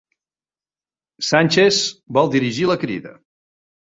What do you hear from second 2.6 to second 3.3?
la Crida